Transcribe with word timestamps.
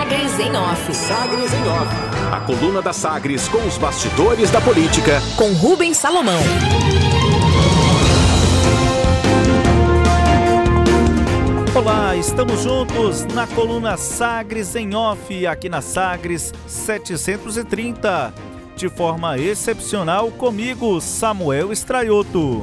Sagres 0.00 0.38
em 0.38 0.56
Off. 0.56 0.94
Sagres 0.94 1.52
em 1.52 1.68
Off. 1.68 1.94
A 2.32 2.40
coluna 2.40 2.80
da 2.80 2.90
Sagres 2.90 3.46
com 3.48 3.58
os 3.66 3.76
bastidores 3.76 4.50
da 4.50 4.58
política. 4.58 5.20
Com 5.36 5.52
Rubens 5.52 5.98
Salomão. 5.98 6.40
Olá, 11.74 12.16
estamos 12.16 12.62
juntos 12.62 13.26
na 13.34 13.46
coluna 13.48 13.98
Sagres 13.98 14.74
em 14.74 14.94
Off, 14.94 15.46
aqui 15.46 15.68
na 15.68 15.82
Sagres 15.82 16.54
730. 16.66 18.32
De 18.74 18.88
forma 18.88 19.36
excepcional, 19.36 20.30
comigo, 20.30 20.98
Samuel 21.02 21.72
Estraioto. 21.72 22.58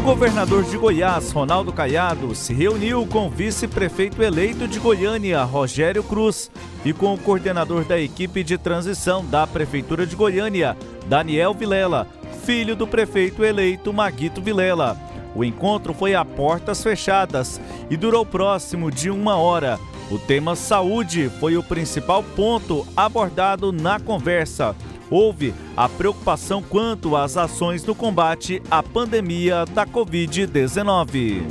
O 0.00 0.02
governador 0.02 0.64
de 0.64 0.78
Goiás, 0.78 1.30
Ronaldo 1.30 1.74
Caiado, 1.74 2.34
se 2.34 2.54
reuniu 2.54 3.06
com 3.06 3.26
o 3.26 3.30
vice-prefeito 3.30 4.22
eleito 4.22 4.66
de 4.66 4.78
Goiânia, 4.78 5.42
Rogério 5.44 6.02
Cruz, 6.02 6.50
e 6.82 6.90
com 6.90 7.12
o 7.12 7.18
coordenador 7.18 7.84
da 7.84 8.00
equipe 8.00 8.42
de 8.42 8.56
transição 8.56 9.22
da 9.26 9.46
Prefeitura 9.46 10.06
de 10.06 10.16
Goiânia, 10.16 10.74
Daniel 11.06 11.52
Vilela, 11.52 12.08
filho 12.44 12.74
do 12.74 12.86
prefeito 12.86 13.44
eleito 13.44 13.92
Maguito 13.92 14.40
Vilela. 14.40 14.96
O 15.34 15.44
encontro 15.44 15.92
foi 15.92 16.14
a 16.14 16.24
portas 16.24 16.82
fechadas 16.82 17.60
e 17.90 17.96
durou 17.96 18.24
próximo 18.24 18.90
de 18.90 19.10
uma 19.10 19.36
hora. 19.36 19.78
O 20.10 20.18
tema 20.18 20.56
saúde 20.56 21.30
foi 21.38 21.58
o 21.58 21.62
principal 21.62 22.22
ponto 22.22 22.86
abordado 22.96 23.70
na 23.70 24.00
conversa. 24.00 24.74
Houve 25.10 25.52
a 25.76 25.88
preocupação 25.88 26.62
quanto 26.62 27.16
às 27.16 27.36
ações 27.36 27.84
no 27.84 27.96
combate 27.96 28.62
à 28.70 28.80
pandemia 28.80 29.64
da 29.66 29.84
Covid-19. 29.84 31.42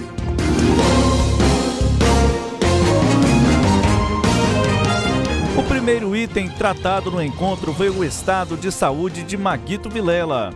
O 5.57 5.63
primeiro 5.63 6.15
item 6.15 6.47
tratado 6.49 7.11
no 7.11 7.21
encontro 7.21 7.73
foi 7.73 7.89
o 7.89 8.01
estado 8.01 8.55
de 8.55 8.71
saúde 8.71 9.23
de 9.23 9.35
Maguito 9.35 9.89
Vilela. 9.89 10.53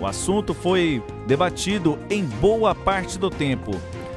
O 0.00 0.06
assunto 0.06 0.54
foi 0.54 1.02
debatido 1.26 1.98
em 2.08 2.24
boa 2.24 2.72
parte 2.72 3.18
do 3.18 3.30
tempo. 3.30 3.72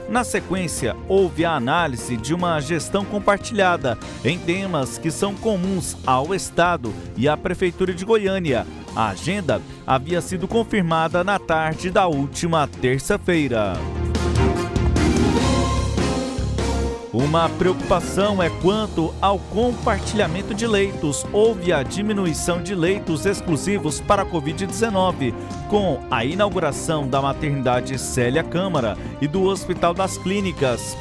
Na 0.10 0.24
sequência, 0.24 0.96
houve 1.10 1.44
a 1.44 1.52
análise 1.52 2.16
de 2.16 2.34
uma 2.34 2.62
gestão 2.62 3.04
compartilhada 3.04 3.98
em 4.24 4.40
temas 4.40 4.98
que 4.98 5.12
são 5.12 5.36
comuns 5.36 5.98
ao 6.06 6.34
Estado 6.34 6.94
e 7.18 7.28
à 7.28 7.36
Prefeitura 7.36 7.94
de 7.94 8.06
Goiânia. 8.06 8.66
A 8.96 9.10
agenda 9.10 9.62
havia 9.86 10.22
sido 10.22 10.48
confirmada 10.48 11.26
na 11.26 11.38
tarde 11.38 11.92
da 11.92 12.08
última 12.08 12.68
terça-feira. 12.68 13.74
Uma 17.20 17.50
preocupação 17.50 18.44
é 18.44 18.48
quanto 18.62 19.12
ao 19.20 19.40
compartilhamento 19.40 20.54
de 20.54 20.68
leitos. 20.68 21.26
Houve 21.34 21.74
a 21.74 21.82
diminuição 21.82 22.62
de 22.62 22.76
leitos 22.76 23.26
exclusivos 23.26 24.00
para 24.00 24.22
a 24.22 24.26
Covid-19, 24.26 25.34
com 25.68 26.00
a 26.12 26.24
inauguração 26.24 27.08
da 27.08 27.20
maternidade 27.20 27.98
Célia 27.98 28.44
Câmara 28.44 28.96
e 29.20 29.28
do 29.28 29.46
Hospital 29.46 29.96
das 29.96 30.16
Clínicas. 30.20 30.96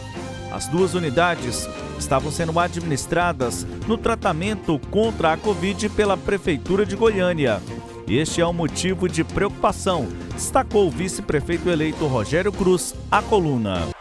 As 0.51 0.67
duas 0.69 0.95
unidades 0.95 1.69
estavam 1.99 2.33
sendo 2.33 2.59
administradas 2.59 3.67
no 3.87 3.99
tratamento 3.99 4.81
contra 4.91 5.35
a 5.35 5.37
Covid 5.37 5.91
pela 5.91 6.17
Prefeitura 6.17 6.87
de 6.87 6.97
Goiânia. 6.97 7.61
Este 8.09 8.41
é 8.41 8.47
um 8.47 8.55
motivo 8.55 9.07
de 9.07 9.23
preocupação, 9.23 10.09
destacou 10.33 10.87
o 10.87 10.91
vice-prefeito 10.91 11.69
eleito 11.69 12.07
Rogério 12.07 12.53
Cruz 12.53 12.95
à 13.11 13.21
coluna. 13.21 13.97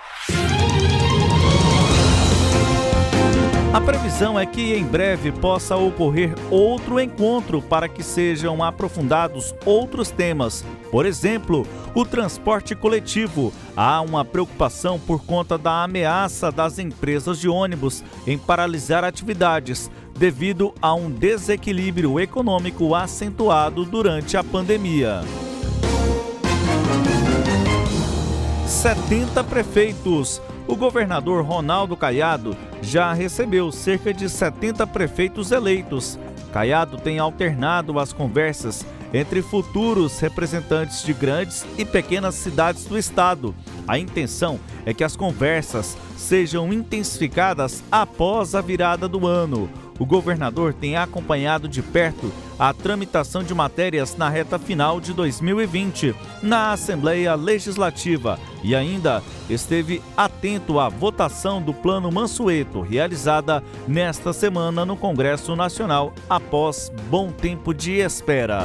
A 3.75 3.81
previsão 3.81 4.39
é 4.39 4.45
que 4.45 4.73
em 4.73 4.85
breve 4.85 5.33
possa 5.33 5.75
ocorrer 5.75 6.33
outro 6.49 6.97
encontro 6.97 7.61
para 7.61 7.89
que 7.89 8.01
sejam 8.01 8.63
aprofundados 8.63 9.53
outros 9.66 10.09
temas. 10.09 10.63
Por 10.89 11.05
exemplo, 11.05 11.67
o 11.94 12.05
transporte 12.05 12.73
coletivo. 12.73 13.51
Há 13.75 14.00
uma 14.00 14.23
preocupação 14.23 14.97
por 14.97 15.25
conta 15.25 15.57
da 15.57 15.83
ameaça 15.83 16.53
das 16.53 16.79
empresas 16.79 17.38
de 17.38 17.50
ônibus 17.50 18.01
em 18.25 18.38
paralisar 18.38 19.03
atividades 19.03 19.91
devido 20.17 20.73
a 20.81 20.94
um 20.94 21.11
desequilíbrio 21.11 22.17
econômico 22.17 22.95
acentuado 22.95 23.83
durante 23.83 24.38
a 24.38 24.44
pandemia. 24.44 25.19
70 28.66 29.44
prefeitos 29.44 30.41
o 30.67 30.75
governador 30.75 31.44
Ronaldo 31.44 31.95
Caiado 31.95 32.55
já 32.85 33.12
recebeu 33.13 33.72
cerca 33.72 34.13
de 34.13 34.29
70 34.29 34.85
prefeitos 34.88 35.51
eleitos. 35.51 36.19
Caiado 36.53 36.97
tem 36.97 37.19
alternado 37.19 38.00
as 38.00 38.13
conversas 38.13 38.85
entre 39.13 39.41
futuros 39.41 40.19
representantes 40.19 41.03
de 41.03 41.13
grandes 41.13 41.66
e 41.78 41.84
pequenas 41.84 42.35
cidades 42.35 42.85
do 42.85 42.97
estado. 42.97 43.56
A 43.88 43.97
intenção 43.97 44.59
é 44.85 44.94
que 44.94 45.03
as 45.03 45.16
conversas 45.16 45.97
sejam 46.16 46.72
intensificadas 46.72 47.84
após 47.91 48.56
a 48.56 48.62
virada 48.62 49.07
do 49.07 49.28
ano. 49.28 49.69
O 49.97 50.06
governador 50.06 50.73
tem 50.73 50.97
acompanhado 50.97 51.67
de 51.67 51.81
perto 51.81 52.31
a 52.59 52.73
tramitação 52.73 53.44
de 53.44 53.53
matérias 53.53 54.16
na 54.17 54.29
reta 54.29 54.59
final 54.59 55.00
de 55.00 55.13
2020 55.13 56.16
na 56.41 56.73
Assembleia 56.73 57.35
Legislativa 57.35 58.39
e 58.63 58.75
ainda 58.75 59.23
esteve 59.50 60.01
atento 60.17 60.79
à 60.79 60.89
votação 60.89 61.61
do 61.61 61.73
Plano 61.73 62.11
Mansueto, 62.11 62.81
realizada 62.81 63.63
nesta 63.88 64.33
semana 64.33 64.85
no 64.85 64.97
Congresso 64.97 65.56
Nacional 65.56 66.13
após 66.29 66.91
bom 67.09 67.31
tempo 67.31 67.73
de 67.73 67.94
espera. 67.94 68.63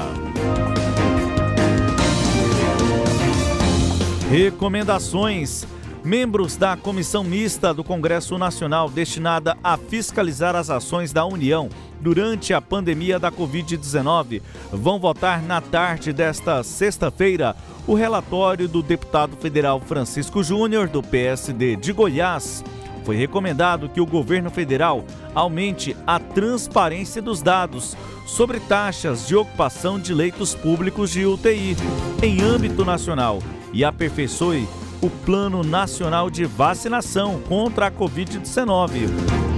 Recomendações. 4.31 5.67
Membros 6.03 6.57
da 6.57 6.79
Comissão 6.79 7.23
Mista 7.23 7.75
do 7.75 7.85
Congresso 7.85 8.39
Nacional 8.39 8.89
destinada 8.89 9.57
a 9.63 9.77
fiscalizar 9.77 10.57
as 10.57 10.71
ações 10.71 11.13
da 11.13 11.27
União 11.27 11.69
durante 12.01 12.55
a 12.55 12.61
pandemia 12.61 13.19
da 13.19 13.31
Covid-19 13.31 14.41
vão 14.73 14.99
votar 14.99 15.43
na 15.43 15.61
tarde 15.61 16.11
desta 16.11 16.63
sexta-feira 16.63 17.55
o 17.87 17.95
relatório 17.95 18.67
do 18.67 18.83
deputado 18.83 19.37
federal 19.37 19.79
Francisco 19.79 20.43
Júnior, 20.43 20.89
do 20.89 21.03
PSD 21.03 21.77
de 21.77 21.93
Goiás. 21.93 22.65
Foi 23.05 23.17
recomendado 23.17 23.89
que 23.89 24.01
o 24.01 24.07
governo 24.07 24.51
federal 24.51 25.05
aumente 25.35 25.95
a 26.07 26.19
transparência 26.19 27.21
dos 27.21 27.43
dados 27.43 27.95
sobre 28.27 28.59
taxas 28.61 29.27
de 29.27 29.37
ocupação 29.37 30.01
de 30.01 30.15
leitos 30.15 30.55
públicos 30.55 31.11
de 31.11 31.27
UTI 31.27 31.77
em 32.23 32.41
âmbito 32.41 32.87
nacional 32.87 33.41
e 33.73 33.85
aperfeiçoe 33.85 34.67
o 35.03 35.09
Plano 35.09 35.63
Nacional 35.63 36.31
de 36.31 36.45
Vacinação 36.45 37.41
contra 37.49 37.87
a 37.87 37.91
Covid-19. 37.91 39.09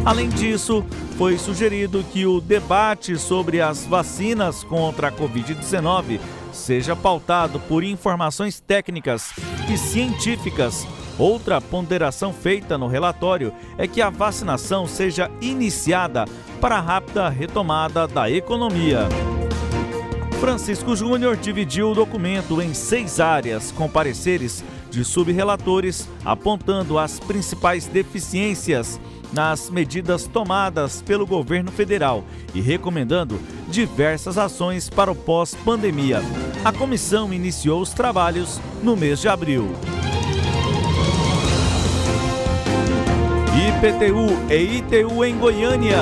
Além 0.05 0.29
disso, 0.29 0.85
foi 1.17 1.39
sugerido 1.39 2.05
que 2.13 2.27
o 2.27 2.41
debate 2.41 3.17
sobre 3.17 3.61
as 3.61 3.85
vacinas 3.85 4.65
contra 4.65 5.09
a 5.09 5.13
Covid-19 5.13 6.21
seja 6.53 6.95
pautado 6.95 7.59
por 7.61 7.83
informações 7.83 8.61
técnicas 8.61 9.33
e 9.73 9.77
científicas. 9.77 10.87
Outra 11.19 11.61
ponderação 11.61 12.33
feita 12.33 12.79
no 12.79 12.87
relatório 12.87 13.53
é 13.77 13.87
que 13.87 14.01
a 14.01 14.11
vacinação 14.11 14.87
seja 14.87 15.31
iniciada 15.41 16.25
para 16.61 16.77
a 16.77 16.81
rápida 16.81 17.29
retomada 17.29 18.07
da 18.07 18.31
economia. 18.31 19.09
Francisco 20.41 20.97
Júnior 20.97 21.37
dividiu 21.37 21.91
o 21.91 21.95
documento 21.95 22.61
em 22.61 22.75
seis 22.75 23.21
áreas, 23.21 23.71
com 23.71 23.89
pareceres 23.89 24.65
de 24.93 25.05
subrelatores 25.05 26.07
apontando 26.25 26.99
as 26.99 27.19
principais 27.19 27.87
deficiências 27.87 29.01
nas 29.33 29.71
medidas 29.71 30.27
tomadas 30.27 31.01
pelo 31.01 31.27
governo 31.27 31.73
federal 31.73 32.23
e 32.55 32.61
recomendando 32.61 33.41
diversas 33.69 34.37
ações 34.37 34.91
para 34.91 35.11
o 35.11 35.15
pós-pandemia. 35.15 36.21
A 36.63 36.71
comissão 36.71 37.33
iniciou 37.33 37.81
os 37.81 37.95
trabalhos 37.95 38.61
no 38.83 38.95
mês 38.95 39.21
de 39.21 39.29
abril. 39.29 39.73
IPTU 43.55 44.53
e 44.53 44.79
ITU 44.79 45.25
em 45.25 45.39
Goiânia. 45.39 45.99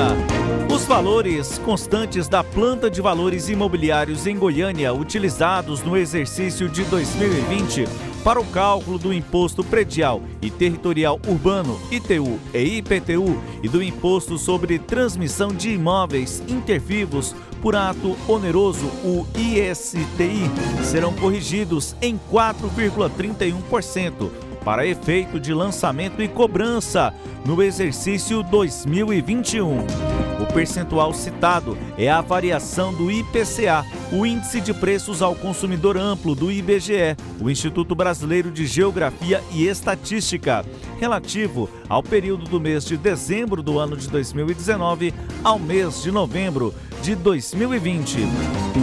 Os 0.72 0.84
valores 0.84 1.58
constantes 1.58 2.28
da 2.28 2.42
planta 2.42 2.90
de 2.90 3.00
valores 3.00 3.48
imobiliários 3.48 4.26
em 4.26 4.36
Goiânia 4.36 4.92
utilizados 4.92 5.82
no 5.82 5.96
exercício 5.96 6.68
de 6.68 6.84
2020 6.84 8.09
para 8.24 8.40
o 8.40 8.46
cálculo 8.46 8.98
do 8.98 9.12
imposto 9.12 9.62
predial 9.64 10.22
e 10.42 10.50
territorial 10.50 11.20
urbano 11.26 11.80
ITU 11.90 12.38
e 12.52 12.78
IPTU 12.78 13.40
e 13.62 13.68
do 13.68 13.82
imposto 13.82 14.36
sobre 14.38 14.78
transmissão 14.78 15.54
de 15.54 15.70
imóveis 15.70 16.42
intervivos 16.48 17.34
por 17.60 17.76
ato 17.76 18.16
oneroso, 18.26 18.86
o 19.04 19.26
ISTI, 19.36 20.50
serão 20.82 21.12
corrigidos 21.12 21.94
em 22.00 22.18
4,31%. 22.30 24.30
para 24.64 24.86
efeito 24.86 25.38
de 25.40 25.54
lançamento 25.54 26.22
e 26.22 26.28
cobrança 26.28 27.14
no 27.46 27.62
exercício 27.62 28.42
2021. 28.42 30.09
Percentual 30.52 31.14
citado 31.14 31.78
é 31.96 32.10
a 32.10 32.20
variação 32.20 32.92
do 32.92 33.10
IPCA, 33.10 33.84
o 34.12 34.26
Índice 34.26 34.60
de 34.60 34.74
Preços 34.74 35.22
ao 35.22 35.34
Consumidor 35.34 35.96
Amplo 35.96 36.34
do 36.34 36.50
IBGE, 36.50 37.16
o 37.40 37.48
Instituto 37.48 37.94
Brasileiro 37.94 38.50
de 38.50 38.66
Geografia 38.66 39.42
e 39.52 39.66
Estatística, 39.66 40.64
relativo 40.98 41.70
ao 41.88 42.02
período 42.02 42.44
do 42.44 42.60
mês 42.60 42.84
de 42.84 42.96
dezembro 42.96 43.62
do 43.62 43.78
ano 43.78 43.96
de 43.96 44.08
2019 44.08 45.14
ao 45.44 45.58
mês 45.58 46.02
de 46.02 46.10
novembro 46.10 46.74
de 47.02 47.14
2020. 47.14 48.18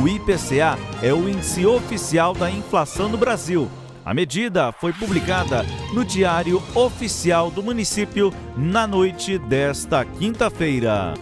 O 0.02 0.08
IPCA 0.08 0.78
é 1.02 1.14
o 1.14 1.28
índice 1.30 1.66
oficial 1.66 2.34
da 2.34 2.50
inflação 2.50 3.10
no 3.10 3.18
Brasil. 3.18 3.70
A 4.06 4.14
medida 4.14 4.72
foi 4.72 4.94
publicada 4.94 5.66
no 5.94 6.06
Diário 6.06 6.64
Oficial 6.74 7.52
do 7.52 7.62
Município 7.62 8.34
na 8.56 8.88
noite 8.88 9.38
desta 9.38 10.06
quinta-feira. 10.06 11.14